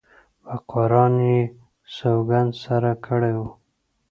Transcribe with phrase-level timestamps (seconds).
[0.43, 1.39] په قرآن یې
[1.95, 3.47] سوګند سره کړی وو.